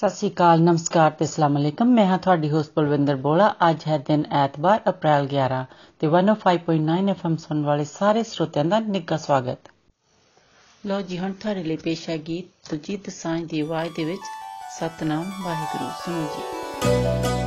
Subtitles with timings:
[0.00, 3.98] ਸਤਿ ਸ਼੍ਰੀ ਅਕਾਲ, ਨਮਸਕਾਰ ਤੇ ਅਸਲਾਮ ਅਲੈਕਮ। ਮੈਂ ਹਾਂ ਤੁਹਾਡੀ ਹੋਸਟ ਬਲਵਿੰਦਰ ਬੋਲਾ ਅੱਜ ਹੈ
[3.98, 5.64] ਦਿਨ ਐਤਵਾਰ, ਅਪ੍ਰੈਲ 11
[5.98, 9.70] ਤੇ 105.9 ਐਫਐਮ ਸੁਣਨ ਵਾਲੇ ਸਾਰੇ ਸਰੋਤਿਆਂ ਦਾ ਨਿੱਘਾ ਸਵਾਗਤ।
[10.86, 14.22] ਲੋ ਜੀ, ਹੁਣ ਤੁਹਾਡੇ ਲਈ ਪੇਸ਼ ਹੈ ਗੀਤ ਤੁਜੀਤ ਸਾਂਝ ਦੀ ਆਵਾਜ਼ ਦੇ ਵਿੱਚ
[14.78, 17.39] ਸਤਨਾਮ ਵਾਹਿਗੁਰੂ। ਸੁਣੋ ਜੀ।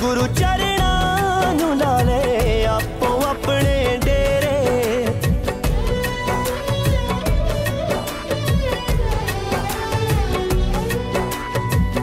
[0.00, 4.58] ਗੁਰੂ ਚਰਣਾ ਨੂੰ ਲਾ ਲੈ ਆਪੋ ਆਪਣੇ ਡੇਰੇ।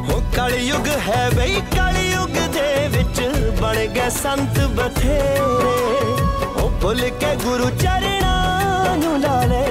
[0.10, 3.22] ਉਹ ਕਲਯੁਗ ਹੈ ਬਈ ਕਲਯੁਗ ਦੇ ਵਿੱਚ
[3.62, 5.40] ਬਣ ਗਏ ਸੰਤ ਬਥੇਰੇ।
[6.56, 9.63] ਉਹ ਭੁੱਲ ਕੇ ਗੁਰੂ ਚਰਣਾ ਨੂੰ ਲਾ ਲੈ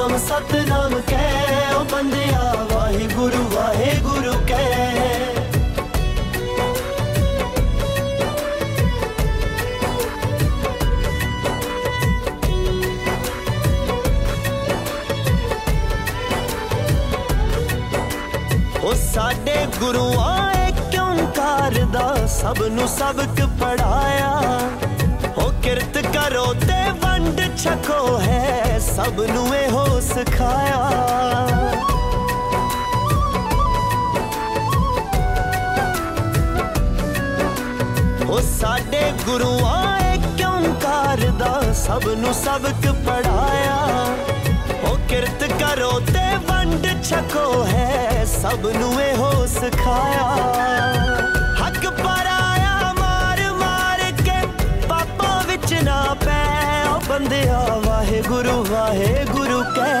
[0.00, 4.86] ਸਤਨਾਮ ਸਤਨਾਮ ਕਹਿ ਓ ਬੰਦਿਆ ਵਾਹਿਗੁਰੂ ਵਾਹਿਗੁਰੂ ਕਹਿ।
[18.82, 24.32] ਉਹ ਸਾਡੇ ਗੁਰੂਆਂ ਏ ਕਿਉਂ ਕਰਦਾ ਸਭ ਨੂੰ ਸਬਕ ਪੜਾਇਆ
[25.36, 28.69] ਉਹ ਕਿਰਤ ਕਰੋ ਤੇ ਵੰਡ ਛਕੋ ਹੈ
[29.00, 30.78] ਸਭ ਨੂੰ ਇਹੋ ਸਿਖਾਇਆ।
[38.28, 43.78] ਉਹ ਸਾਡੇ ਗੁਰੂਆਂ ਏ ਕਿਉਂ ਕਰਦਾ ਸਭ ਨੂੰ ਸਬਕ ਪੜਾਇਆ?
[44.84, 50.28] ਉਹ ਕਿਰਤ ਕਰੋ ਤੇ ਵੰਡ ਛਕੋ ਹੈ, ਸਭ ਨੂੰ ਇਹੋ ਸਿਖਾਇਆ।
[51.62, 54.40] ਹੱਕ ਪਰਾਇਆ ਮਾਰ ਮਾਰ ਕੇ,
[54.88, 56.44] ਪਾਪਾਂ ਵਿੱਚ ਨਾ ਪੈ,
[56.88, 57.64] ਉਹ ਬੰਦਿਆ
[58.30, 59.94] गुरु वाहे गुरु कै।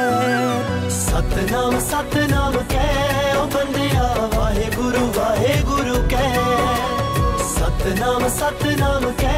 [0.90, 2.84] सतनाम सतनाम कै।
[3.38, 4.04] बंद बंदिया
[4.36, 6.30] वाहे गुरु वाहे गुरु कै।
[7.48, 9.34] सतनाम सतनाम कै।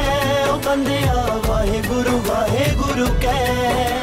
[0.51, 4.02] बंद बंदिया वाहे गुरु वाहे गुरु कै।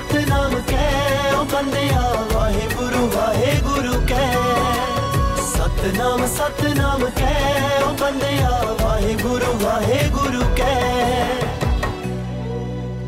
[0.00, 4.34] ਕਹਿ ਸਤਨਾਮ ਸਤਨਾਮ ਕਹਿ ਓ ਬੰਦਿਆ ਵਾਹਿਗੁਰੂ ਵਾਹਿਗੁਰੂ ਵਾਹਿਗੁਰੂ ਕਹਿ।
[5.36, 11.38] ਸਤਨਾਮ ਸਤਨਾਮ ਕਹਿ, ਉਹ ਬੰਦਿਆ ਵਾਹਿਗੁਰੂ ਵਾਹਿਗੁਰੂ ਕਹਿ।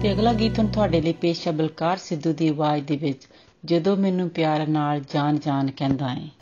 [0.03, 3.19] ਤੇ ਅਗਲਾ ਗੀਤ ਹੁਣ ਤੁਹਾਡੇ ਲਈ ਪੇਸ਼ ਹੈ ਬਲਕਾਰ ਸਿੱਧੂ ਦੀ ਆਵਾਜ਼ ਦੇ ਵਿੱਚ,
[3.65, 6.42] ਜਦੋਂ ਮੈਨੂੰ ਪਿਆਰ ਨਾਲ ਜਾਨ ਜਾਨ ਕਹਿੰਦਾ ਏ।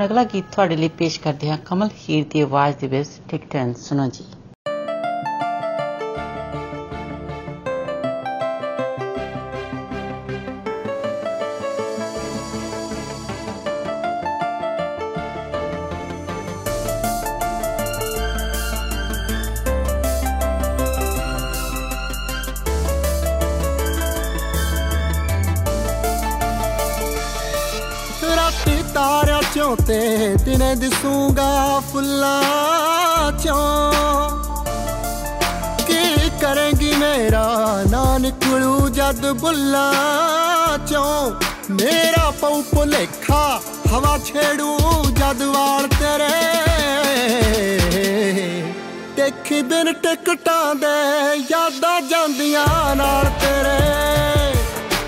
[0.00, 3.42] ਹੁਣ ਅਗਲਾ ਗੀਤ ਤੁਹਾਡੇ ਲਈ ਪੇਸ਼ ਕਰਦੇ ਹਾਂ ਕਮਲ ਹੀਰ ਦੀ ਆਵਾਜ਼ ਦੇ ਵਿੱਚ ਟਿਕ
[3.50, 4.24] ਟੈਨ ਸੁਣੋ ਜੀ
[39.33, 41.31] ਬੁੱਲਾਂ ਚੋਂ
[41.71, 43.61] ਮੇਰਾ ਪਉ ਭੁਲੇਖਾ,
[43.91, 44.77] ਹਵਾ ਛੇੜੂ
[45.09, 46.29] ਜਦ ਵਾਲ ਤੇਰੇ।
[49.15, 53.79] ਦੇਖੀ ਬਿਨ ਟਿਕਟਾਂ ਦੇ ਯਾਦਾਂ ਜਾਂਦੀਆਂ ਨਾਲ ਤੇਰੇ।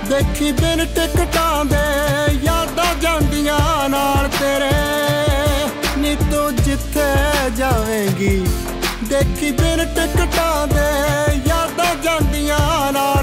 [0.10, 4.72] ਦੇਖੀ ਬਿਨ ਟਿਕਟਾਂ ਦੇ ਯਾਦਾਂ ਜਾਂਦੀਆਂ ਨਾਲ ਤੇਰੇ।
[5.98, 7.10] ਨੀ ਤੂੰ ਜਿੱਥੇ
[7.58, 8.46] ਜਾਵੇਂਗੀ,
[9.04, 13.23] ਦੇਖੀ ਬਿਨ ਟਿਕਟਾਂ ਦੇ ਯਾਦਾਂ ਜਾਂਦੀਆਂ ਨਾਲ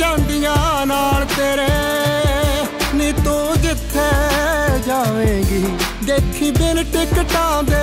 [0.00, 1.66] ਜਾਂਦੀਆਂ ਨਾਲ ਤੇਰੇ।
[2.94, 4.08] ਨੀ ਤੂੰ ਜਿੱਥੇ
[4.86, 5.64] ਜਾਵੇਂਗੀ,
[6.04, 7.82] ਦੇਖੀ ਬਿਨ ਟਿਕਟਾਂ ਦੇ,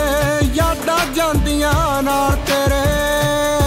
[0.56, 3.67] ਯਾਦਾਂ ਜਾਂਦੀਆਂ ਨਾਲ ਤੇਰੇ।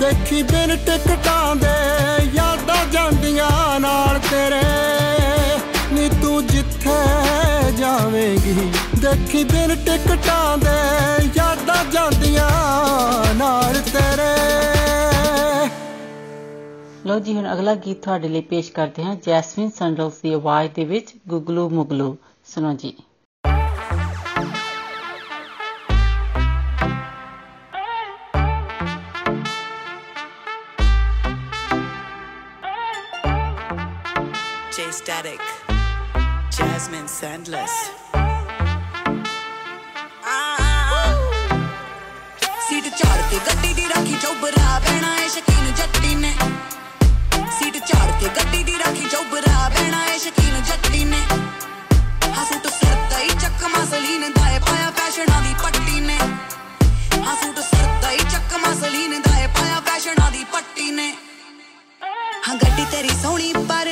[0.00, 1.74] ਦੇਖੀ ਬਿਨ ਟਿਕਟਾਂ ਦੇ
[2.34, 4.62] ਯਾਦਾਂ ਜਾਂਦੀਆਂ ਨਾਲ ਤੇਰੇ।
[5.92, 6.96] ਨੀ ਤੂੰ ਜਿੱਥੇ
[7.72, 8.70] ਜਾਵੇਂਗੀ,
[9.00, 10.76] ਦੇਖੀ ਬਿਨ ਟਿਕਟਾਂ ਦੇ
[11.36, 12.50] ਯਾਦਾਂ ਜਾਂਦੀਆਂ
[13.34, 14.32] ਨਾਲ ਤੇਰੇ।
[17.06, 20.84] ਲਓ ਜੀ, ਹੁਣ ਅਗਲਾ ਗੀਤ ਤੁਹਾਡੇ ਲਈ ਪੇਸ਼ ਕਰਦੇ ਹਾਂ ਜੈਸਮਿਨ ਸੰਡਲਸ ਦੀ ਆਵਾਜ਼ ਦੇ
[20.84, 22.16] ਵਿੱਚ ਗੁਗਲੂ ਮੁਗਲੂ।
[22.54, 22.96] ਸੁਣੋ ਜੀ।
[34.83, 35.41] J Static,
[36.51, 37.73] Jasmine Sandless.
[42.67, 46.33] Seat ਝਾੜ ਕੇ ਗੱਡੀ ਦੀ ਰਾਖੀ ਚੌਬਰਾ ਬਹਿਣਾ ਏ ਸ਼ਕੀਨ ਜੱਟੀ ਨੇ
[47.59, 51.21] ਸੀਟ ਝਾੜ ਕੇ ਗੱਡੀ ਦੀ ਰਾਖੀ ਚੌਬਰਾ ਬਹਿਣਾ ਏ ਸ਼ਕੀਨ ਜੱਟੀ ਨੇ
[52.37, 56.17] ਹਸੂਟ ਸਰਦਾ ਹੀ ਚੱਕਮਾ ਸਲੀਨ ਦਾ ਏ ਪਾਇਆ ਫੈਸ਼ਨਾਂ ਦੀ ਪੱਟੀ ਨੇ
[57.25, 61.11] ਹਸੂਟ ਸਰਦਾ ਹੀ ਚੱਕਮਾ ਸਲੀਨ ਦਾ ਏ ਪਾਇਆ ਫੈਸ਼ਨਾਂ ਦੀ ਪੱਟੀ ਨੇ
[62.47, 63.87] ਹਾਂ ਗੱਡੀ ਤੇਰੀ ਸੋਹਣੀ ਪਰ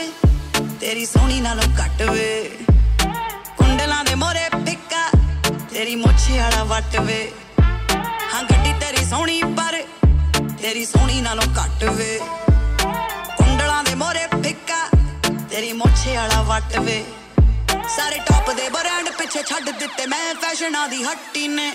[0.83, 2.51] ਤੇਰੀ ਸੋਹਣੀ ਨਾਲੋਂ ਘੱਟ ਵੇ।
[3.57, 5.03] ਕੁੰਡਲਾਂ ਦੇ ਮੋਰੇ ਫਿੱਕਾ,
[5.73, 7.19] ਤੇਰੀ ਮੁੱਛ ਵਾਲਾ ਵੱਟ ਵੇ।
[8.35, 9.77] ਹਾਂ, ਗੱਡੀ ਤੇਰੀ ਸੋਹਣੀ, ਪਰ
[10.62, 12.19] ਤੇਰੀ ਸੋਹਣੀ ਨਾਲੋਂ ਘੱਟ ਵੇ।
[13.37, 14.81] ਕੁੰਡਲਾਂ ਦੇ ਮੋਰੇ ਫਿੱਕਾ,
[15.51, 17.05] ਤੇਰੀ ਮੋਛੇ ਵਾਲਾ ਵੱਟ ਵੇ।
[17.97, 21.73] ਸਾਰੇ ਟੌਪ ਦੇ ਬ੍ਰਾਂਡ ਪਿੱਛੇ ਛੱਡ ਦਿੱਤੇ ਮੈਂ ਫੈਸ਼ਨਾਂ ਦੀ ਹੱਟੀ ਨੇ।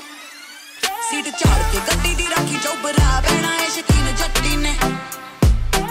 [1.10, 4.76] ਸੀਟ ਝਾੜ ਕੇ ਗੱਡੀ ਦੀ ਰੱਖੀ ਚੌਬਰਾ, ਬਹਿਣਾ ਏ ਸ਼ਕੀਨ ਜੱਟੀ ਨੇ।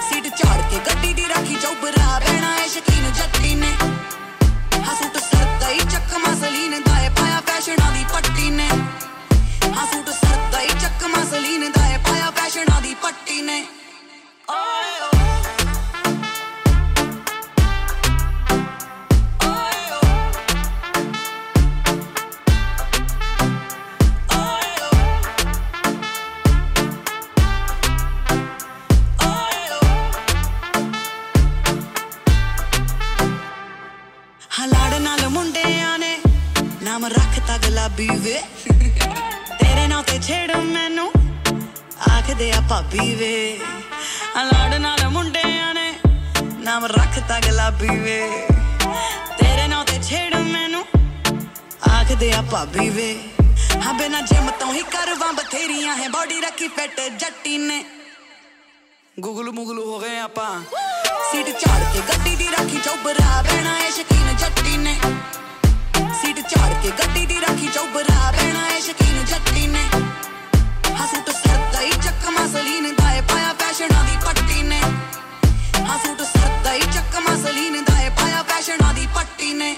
[0.02, 3.72] ਸੀਟ ਝਾੜ ਕੇ ਗੱਡੀ ਦੀ ਰੱਖੀ ਚੌਬਰਾ ਬਹਿਣਾ ਏ ਸ਼ਕੀਨ ਜੱਟੀ ਨੇ।
[4.82, 8.68] ਹਸੂਟ ਸਰਦਾ ਹੀ ਚੱਕਮਾ ਸਲੀਨ ਦਾ ਏ ਪਾਇਆ ਫੈਸ਼ਨਾਂ ਦੀ ਪੱਟੀ ਨੇ।
[9.72, 13.64] ਹਸੂਟ ਸਰਦਾ ਹੀ ਚੱਕਮਾ ਸਲੀਨ ਦਾ ਏ ਪਾਇਆ ਫੈਸ਼ਨਾਂ ਦੀ ਪੱਟੀ ਨੇ।
[14.50, 15.15] ਓਏ।
[37.06, 38.42] ਨਾਮ ਰੱਖਤਾ ਗੁਲਾਬੀ ਵੇ।
[39.58, 41.12] ਤੇਰੇ ਨਾਂ ਤੇ ਛੇੜ ਮੈਨੂੰ,
[42.12, 43.58] ਆਖਦੇ ਆ ਭਾਬੀ ਵੇ।
[44.40, 45.94] ਹਲਾੜ ਨਾਲ ਮੁੰਡਿਆਂ ਨੇ
[46.58, 48.46] ਨਾਮ ਰੱਖਤਾ ਗੁਲਾਬੀ ਵੇ।
[49.38, 50.84] ਤੇਰੇ ਨਾਂ ਤੇ ਛੇੜ ਮੈਨੂੰ,
[51.90, 53.22] ਆਖਦੇ ਆ ਭਾਬੀ ਵੇ।
[53.84, 57.84] ਹਾਂ ਬਿਨਾ ਜਿਮ ਤੋਂ ਹੀ ਕਰਵਾਂ ਬਥੇਰੀਆਂ ਹੈ। ਬਾਡੀ ਰੱਖੀ ਫਿੱਟ ਜੱਟੀ ਨੇ।
[59.20, 60.62] ਗੁਗਲੂ ਮੁਗਲੂ ਹੋ ਗਏ ਆਪਾਂ।
[61.30, 64.05] ਸੀਟ ਝਾੜ ਕੇ ਗੱਡੀ ਦੀ ਰੱਖੀ ਚੌਬਰਾ ਬਹਿਣਾ ਏ ਸ਼ਕੀਨ ਜੱਟੀ ਨੇ ਸੀਟ
[66.50, 69.82] ਝਾੜ ਕੇ ਗੱਡੀ ਦੀ ਰੱਖੀ ਚੌਬਰਾ ਬਹਿਣਾ ਏ ਸ਼ਕੀਨ ਜੱਟੀ ਨੇ।
[71.02, 74.80] ਹਸੂਟ ਸਰਦਾ ਹੀ ਚੱਕਮਾ ਸਲੀਨ ਦਾ ਏ ਪਾਇਆ ਫੈਸ਼ਨਾਂ ਦੀ ਪੱਟੀ ਨੇ।
[75.94, 79.76] ਹਸੂਟ ਸਰਦਾ ਹੀ ਚੱਕਮਾ ਸਲੀਨ ਦਾ ਏ ਪਾਇਆ ਫੈਸ਼ਨਾਂ ਦੀ ਪੱਟੀ ਨੇ।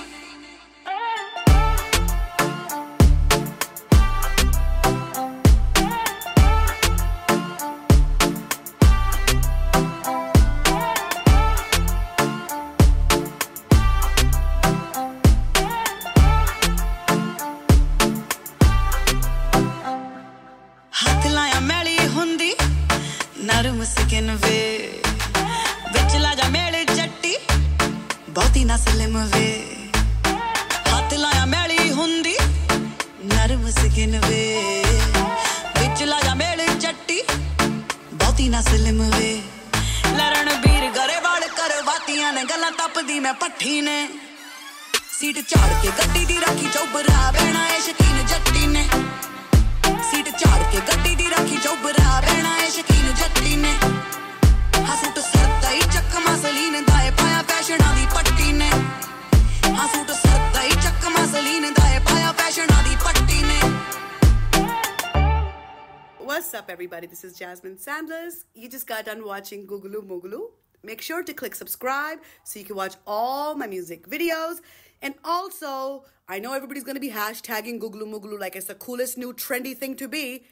[68.08, 68.46] Jasmine Sanders.
[68.54, 70.52] You just got done watching Googaloo Moogaloo.
[70.84, 74.62] Make sure to click subscribe so you can watch all my music videos.
[75.02, 79.18] And also, I know everybody's going to be hashtagging Googaloo Moogaloo like it's the coolest
[79.18, 80.44] new trendy thing to be,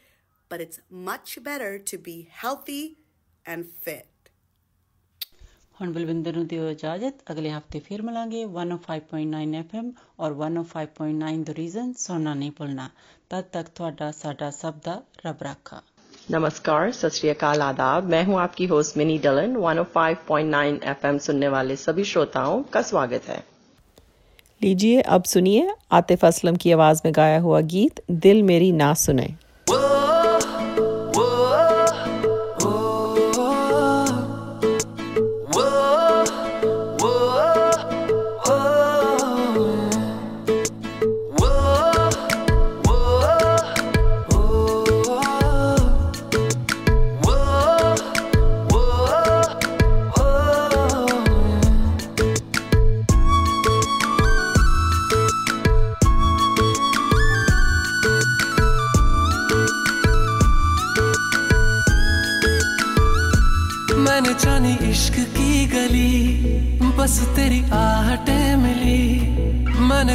[0.49, 2.97] but it's much better to be healthy
[3.45, 4.07] and fit.
[5.79, 9.87] ਹੁਣ ਬਲਵਿੰਦਰ ਨੂੰ ਦਿਓ ਇਜਾਜ਼ਤ ਅਗਲੇ ਹਫਤੇ ਫਿਰ ਮਿਲਾਂਗੇ 105.9 FM
[10.25, 12.89] ਔਰ 105.9 the reason ਸੁਣਨਾ ਨਹੀਂ ਭੁੱਲਣਾ
[13.29, 15.81] ਤਦ ਤੱਕ ਤੁਹਾਡਾ ਸਾਡਾ ਸਭ ਦਾ ਰੱਬ ਰਾਖਾ
[16.30, 22.04] नमस्कार, सत श्रीकाल आदाब। मैं हूँ आपकी होस्ट मिनी डलन। 105.9 एफएम सुनने वाले सभी
[22.04, 23.44] श्रोताओं का स्वागत है।
[24.62, 29.34] लीजिए, अब सुनिए आतिफ असलम की आवाज़ में गाया हुआ गीत दिल मेरी ना सुने।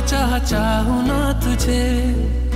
[0.02, 1.86] मैंने चाहा ना तुझे,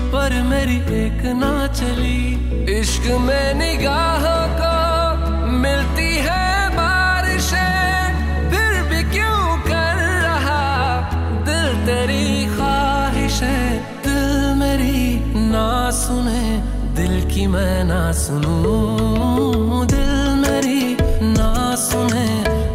[0.10, 9.42] पर मेरी एक ना चली। इश्क में निगाहों को मिलती है बारिशें, फिर भी क्यों
[9.62, 10.64] कर रहा?
[11.46, 13.66] दिल तेरी ख्वाहिशें,
[14.06, 14.98] दिल मेरी
[15.52, 16.46] ना सुने,
[16.98, 20.98] दिल की मैं ना सुनूं। दिल मेरी
[21.38, 22.28] ना सुने,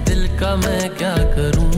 [0.04, 1.69] दिल का मैं क्या करूँ?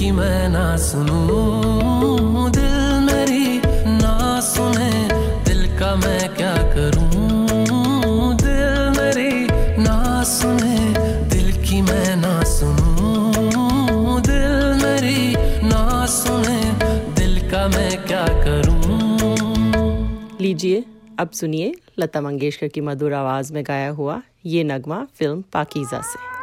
[0.00, 5.08] की मैं ना सुनूं। दिल मेरी ना सुने,
[5.44, 8.36] दिल का मैं क्या करूँ?
[8.36, 9.46] दिल मेरी
[9.82, 10.94] ना सुने,
[11.28, 15.34] दिल की मैं ना सुनूं। दिल मेरी
[15.68, 16.74] ना सुने,
[17.14, 20.38] दिल का मैं क्या करूँ?
[20.40, 20.84] लीजिए,
[21.18, 26.39] अब सुनिए लता मंगेशकर की मधुर आवाज़ में गाया हुआ ये नगमा फ़िल्म पाकीजा से।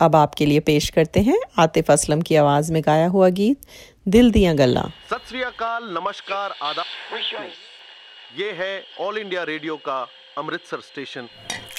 [0.00, 3.60] अब आपके लिए पेश करते हैं आतिफ असलम की आवाज़ में गाया हुआ गीत
[4.08, 5.40] दिल दिया गल्ला। सत श्री
[5.94, 6.84] नमस्कार आदाब।
[8.38, 10.06] ये है ऑल इंडिया रेडियो का
[10.38, 11.28] अमृतसर स्टेशन।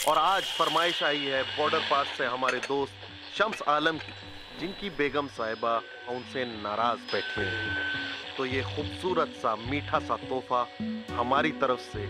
[0.07, 4.13] और आज फरमाइश आई है बॉर्डर पास से हमारे दोस्त शम्स आलम की
[4.59, 5.75] जिनकी बेगम साहिबा
[6.09, 10.67] उनसे नाराज़ बैठे हैं। तो ये खूबसूरत सा मीठा सा तोहफा
[11.11, 12.05] हमारी तरफ़ से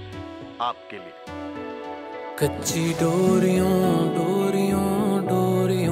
[0.61, 1.37] आपके लिए।
[2.39, 3.77] कच्ची डोरियों
[4.15, 5.08] डोरियों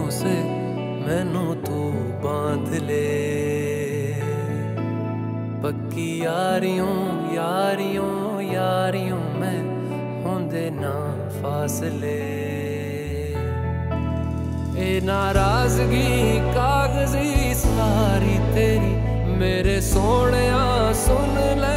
[0.09, 0.33] से
[1.05, 1.79] मैनू तू
[2.23, 3.07] बाँध ले।
[5.63, 6.97] पक्की यारियों
[7.33, 9.59] यारियों यारियों में
[10.25, 10.95] होंदे ना
[11.37, 12.17] फासले।
[14.77, 18.93] ए नाराज़गी, कागज़ी सारी तेरी
[19.37, 20.47] मेरे सोने
[20.93, 21.76] सुन ले।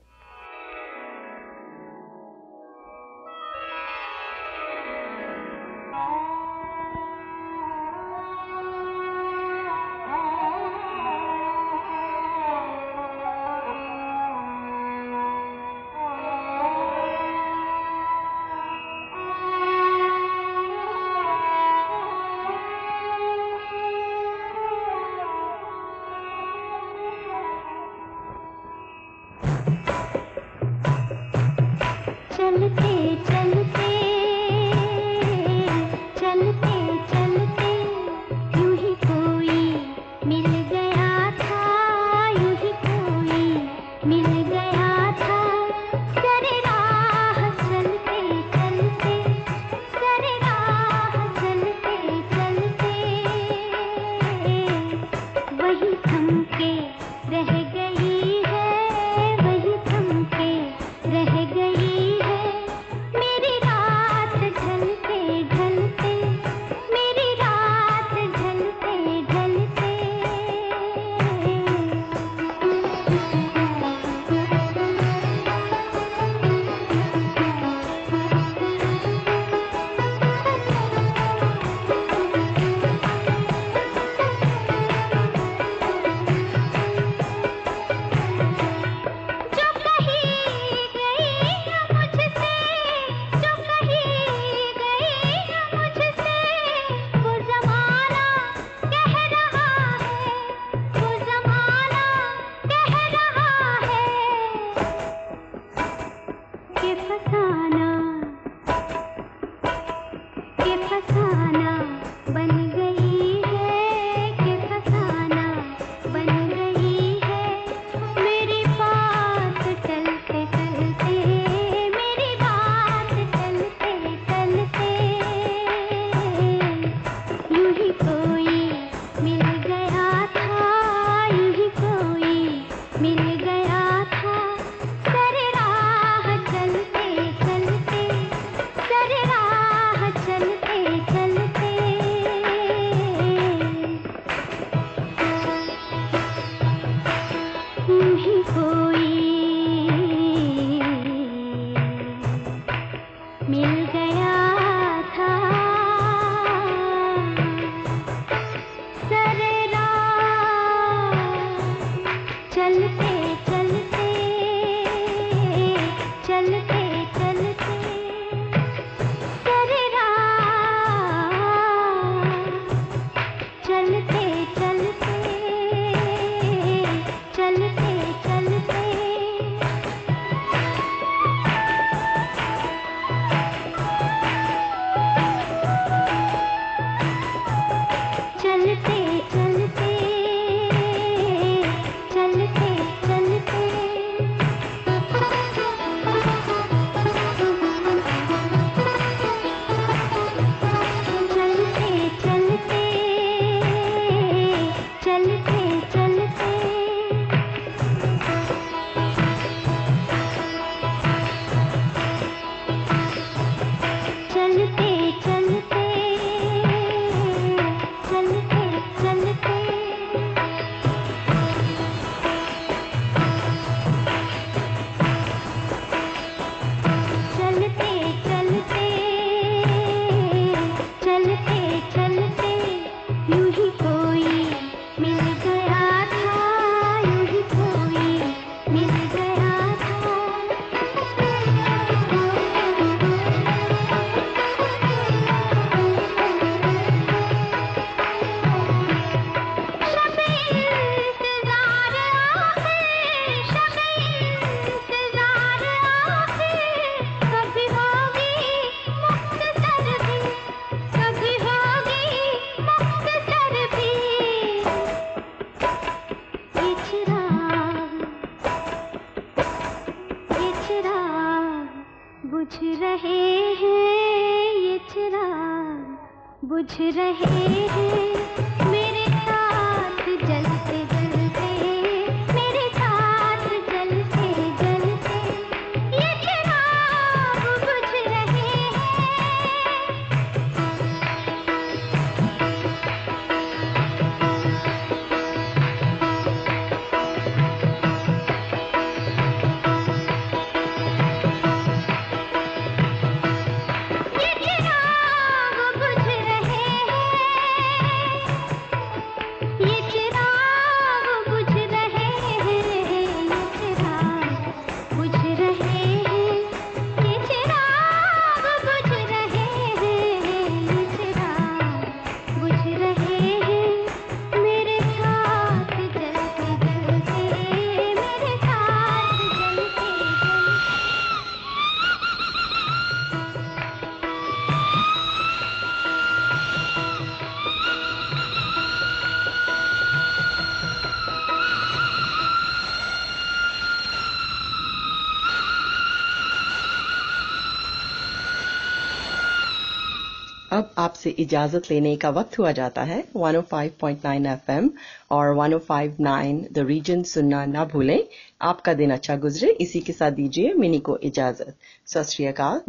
[351.01, 354.69] आपसे इजाज़त लेने का वक्त हुआ जाता है। 105.9 एफएम
[355.11, 358.03] और 105.9 द रीजन सुनना ना भूलें।
[358.41, 361.55] आपका दिन अच्छा गुजरे। इसी के साथ दीजिए मिनी को इजाज़त।
[361.87, 362.05] सत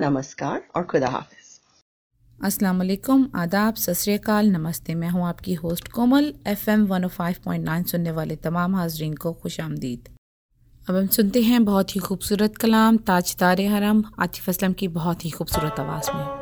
[0.01, 6.87] नमस्कार और खुदा हाफिज। वालेकुम आदाब। सत श्री नमस्ते। मैं हूँ आपकी होस्ट कोमल। एफएम
[6.87, 10.09] 105.9 सुनने वाले तमाम हाजरीन को खुश आमदीद।
[10.91, 15.30] अब हम सुनते हैं बहुत ही खूबसूरत कलाम ताजदार हरम, आतिफ असलम की बहुत ही
[15.30, 16.41] खूबसूरत आवाज़ में।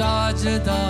[0.00, 0.89] ताजदारे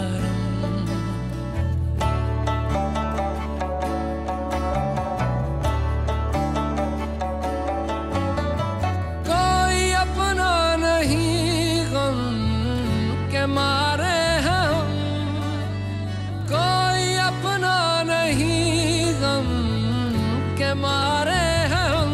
[20.73, 22.11] मारे हम,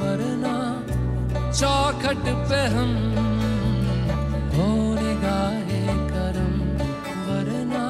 [0.00, 0.56] वरना
[1.52, 2.92] चौखट पे हम।
[4.54, 6.54] हो निगाहे करम,
[7.26, 7.86] वरना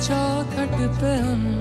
[0.00, 1.59] चौखट पे हम।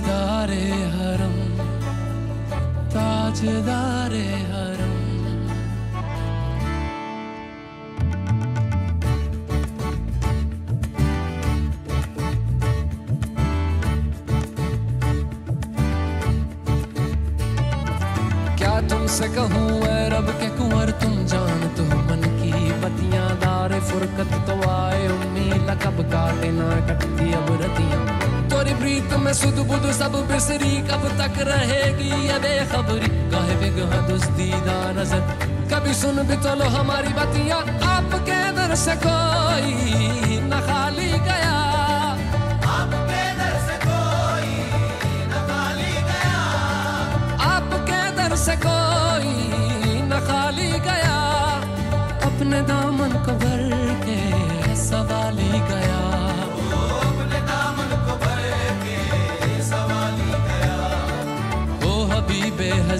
[0.00, 1.34] ताजदारे हरम
[2.92, 4.94] ताजदारे हरम।
[18.56, 19.68] क्या तुमसे कहूँ
[20.08, 26.02] रब के कुंवर, तुम जान तो मन की बतियाँ दारे फुरकत तो आए, उम्मीद कब
[26.12, 28.29] काटे ना कटती अब रतियाँ।
[28.80, 33.08] प्रीत में सुध बुध सब बिसरी, कब तक रहेगी ये बेखबरी?
[33.30, 35.20] काहे बिगह दुस्तीदा नज़र।
[35.72, 39.74] कभी सुन भी तो लो हमारी बतियाँ, आपके दर से कोई
[40.40, 41.58] न खाली गया।
[42.70, 43.76] आपके दर से
[45.26, 46.38] न खाली गया।
[48.36, 49.34] से कोई
[50.02, 51.16] न खाली गया।
[52.24, 53.62] अपने दामन को भर
[54.06, 54.20] के
[54.76, 55.89] सवाली गया।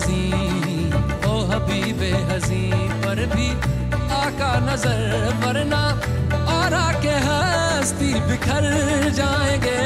[0.00, 0.86] हजी
[1.28, 2.62] ओ हबीबे हजी
[3.02, 3.48] पर भी
[4.18, 5.00] आका नज़र
[5.44, 5.82] वरना
[6.56, 8.64] और के हस्ती बिखर
[9.20, 9.78] जाएँगे।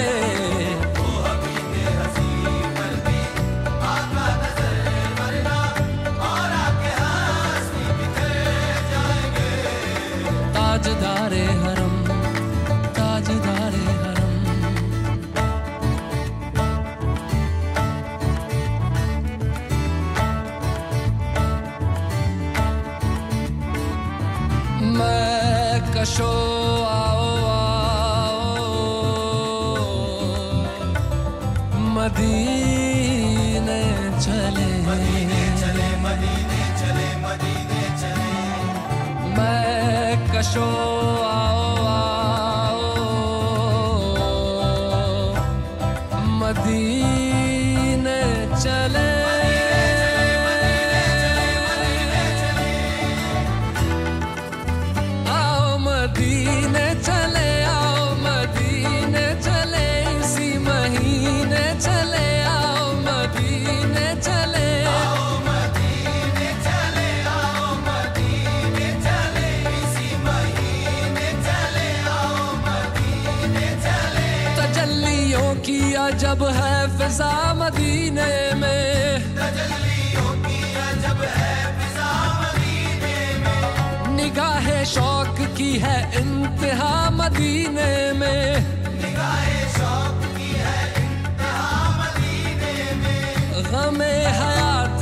[26.21, 26.44] मैं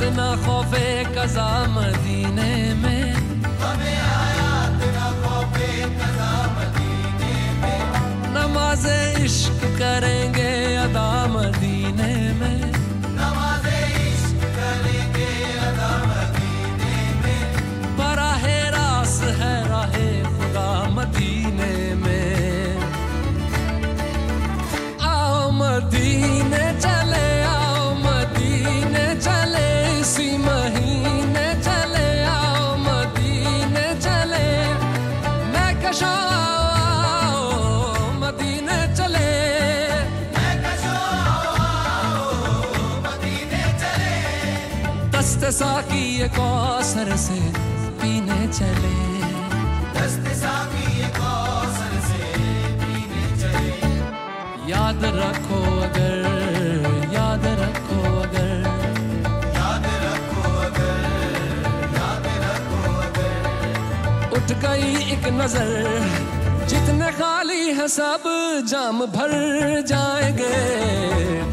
[0.03, 3.03] हयात न खौफे कजा मदीने में।
[3.59, 7.81] गमे हयात न खौफे कजा मदीने में
[8.35, 10.51] नमाजे इश्क करेंगे
[10.83, 11.72] अदा मदीने
[45.53, 47.39] साकी कौसर से
[48.01, 48.95] पीने चले
[52.03, 52.19] से
[52.79, 53.91] पीने चले।
[54.71, 56.25] याद रखो अगर
[57.13, 58.65] याद रखो अगर
[59.57, 61.05] याद रखो अगर,
[61.97, 65.71] याद रखो अगर। उठ गई एक नज़र,
[66.67, 68.23] जितने खाली है सब
[68.67, 69.31] जाम भर
[69.87, 71.52] जाएँगे।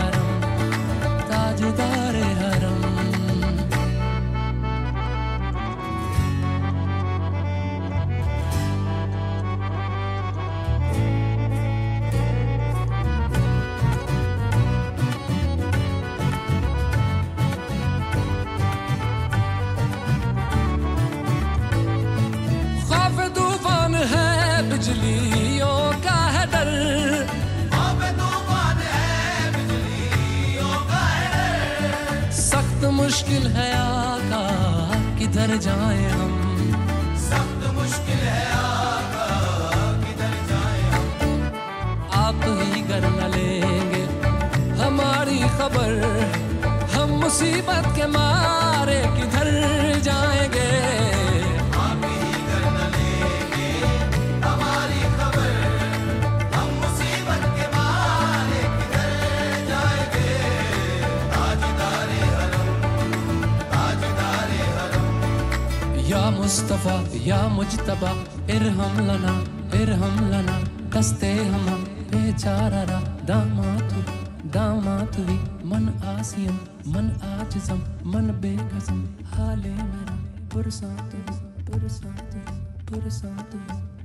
[35.51, 36.33] किधर जाए हम।
[37.21, 39.25] सख्त मुश्किल है आका
[40.03, 41.05] किधर जाए हम?
[42.19, 44.03] आप ही कर न लेंगे
[44.83, 45.91] हमारी खबर
[46.95, 48.70] हम मुसीबत के मारे।
[66.51, 66.93] मुस्तफ़ा,
[67.23, 68.09] या मुजतबा
[68.51, 69.33] इरहम लना
[69.79, 70.55] इरहम लना,
[70.91, 71.67] दस्ते हम
[72.11, 74.01] बेचारा रा दामातु
[74.51, 75.37] दामातुवी
[75.71, 76.57] मन आसियम
[76.93, 77.79] मन आज़म
[78.11, 78.99] मन बेकसम
[79.31, 80.17] हाले मेरा,
[80.51, 81.21] पुरसातु
[81.71, 82.43] पुरसातु
[82.91, 83.57] पुरसातु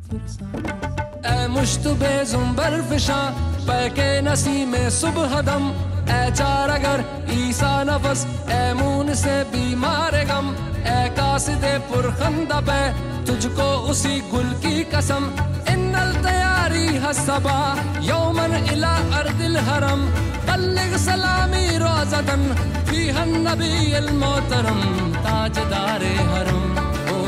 [0.07, 3.21] पुरसातु ऐ मुश्तबे जुम्बर फिशा
[3.67, 5.71] पैके नसी में सुबह दम
[6.09, 10.55] ऐ चार अगर ईसा नफस ऐ मून से बीमार गम
[10.87, 12.81] ऐ कासिदे पुरखंदा पे,
[13.27, 15.25] तुझको उसी गुल की कसम।
[15.71, 17.59] इन्नल तैयारी हसबा
[18.03, 20.01] यौमन इला अर्दिल हरम।
[20.47, 22.43] बल्लिग सलामी रोजदन
[22.89, 23.75] फीहन नबी
[24.17, 24.81] मोहतरम,
[25.25, 26.63] ताजदारे हरम।
[27.11, 27.19] ओ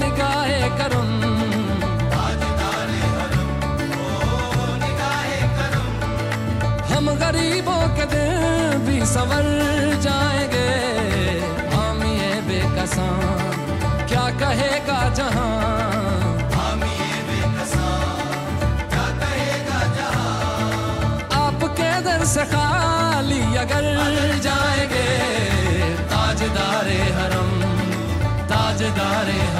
[0.00, 1.08] निगाहे करम
[7.30, 9.46] गरीबों के दिल भी संवर
[10.02, 10.70] जाएँगे।
[11.74, 15.68] हम ये बेकसान क्या कहेगा जहाँ?
[22.30, 23.86] से खाली अगर
[24.42, 25.06] जाएँगे।
[26.12, 27.50] ताजदारे हरम
[28.52, 29.59] ताजदारे हरम।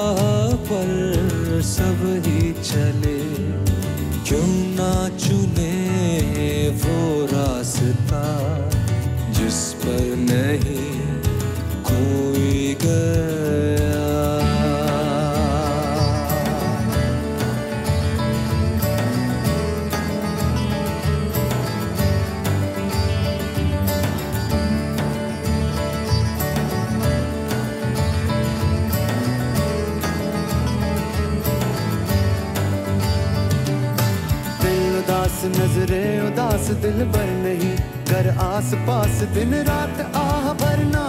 [39.21, 41.05] दिन रात आह भरना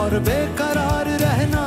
[0.00, 1.64] और बेकरार रहना।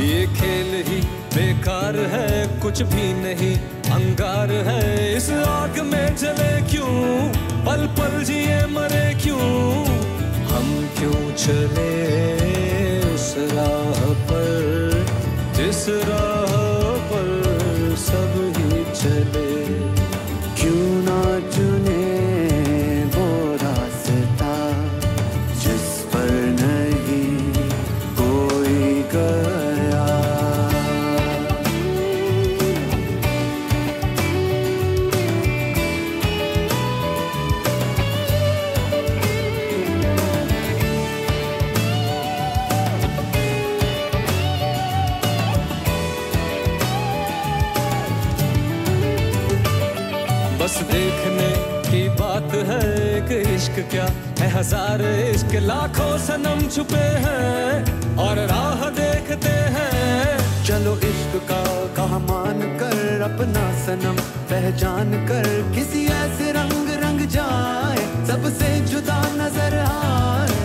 [0.00, 1.00] ये खेल ही
[1.34, 3.56] बेकार है, कुछ भी नहीं,
[3.92, 7.28] अंगार है। इस आग में जले क्यों?
[7.66, 9.86] पल पल जिए मरे क्यों?
[10.44, 12.18] हम क्यों चले
[13.14, 15.06] उस राह पर?
[15.54, 16.17] जिस राह
[54.48, 61.62] हज़ार इश्क लाखों सनम छुपे हैं और राह देखते हैं। चलो इश्क का
[61.96, 64.16] कहा मान कर अपना सनम
[64.50, 70.56] पहचान कर किसी ऐसे रंग रंग जाए सबसे जुदा नज़र आए।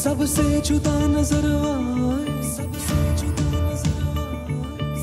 [0.00, 2.38] सबसे जुदा नज़र आए।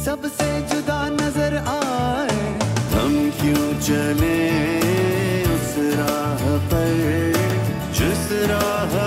[0.05, 2.38] सबसे जुदा नज़र आए।
[2.93, 4.86] हम क्यों चले?
[7.97, 9.06] जिस राह पर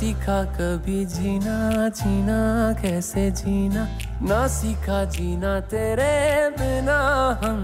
[0.00, 3.88] सीखा कभी जीना जीना कैसे जीना?
[4.22, 6.98] ना सीखा जीना तेरे बिना
[7.44, 7.59] हमदम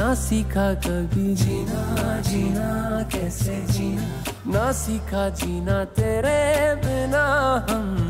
[0.00, 4.24] ना सीखा कभी। जीना जीना कैसे जीना?
[4.46, 7.24] ना सीखा जीना तेरे बिना
[7.70, 8.09] हमदम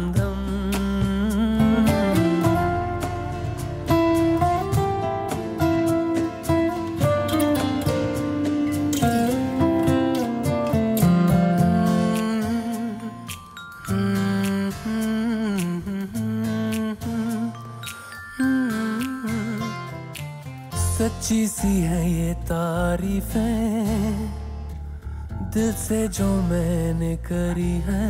[25.90, 28.08] से जो मैंने करी है।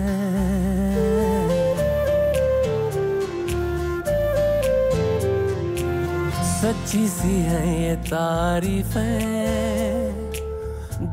[6.51, 9.15] सच्ची सी है ये तारीफें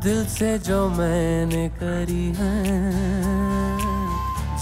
[0.02, 2.56] दिल से जो मैंने करी है।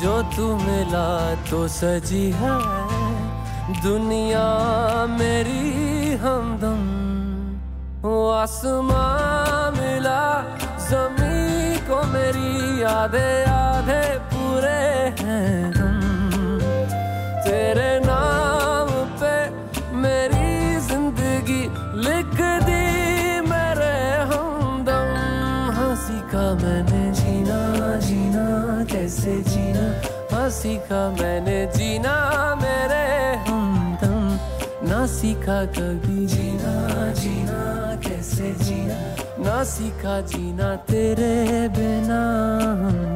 [0.03, 2.55] जो तू मिला तो सजी है,
[3.83, 4.47] दुनिया
[5.11, 6.87] मेरी हमदम,
[8.01, 9.46] वो आसमां मिला जमी को
[12.13, 14.03] मेरी आधे आधे
[14.33, 14.81] पूरे
[15.21, 15.73] हैं
[17.45, 18.89] तेरे नाम
[19.21, 19.35] पे
[19.97, 21.63] मेरी ज़िंदगी
[22.07, 22.37] लिख
[22.67, 22.85] दी,
[23.51, 23.95] मेरे
[24.31, 25.09] हमदम।
[25.79, 27.61] हँसी का मैंने जीना
[27.99, 28.47] जीना,
[28.93, 29.87] कैसे जीना?
[30.35, 32.15] हँसी का मैंने जीना,
[32.63, 33.05] मेरे
[33.49, 37.63] हमदम। ना सीखा कभी जीना जीना,
[38.09, 39.16] कैसे जीना?
[39.39, 43.16] ना सीखा जीना तेरे बिना।